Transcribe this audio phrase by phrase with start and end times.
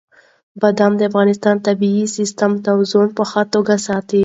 [0.61, 4.19] بادام د افغانستان د طبعي سیسټم توازن په ښه توګه ساتي.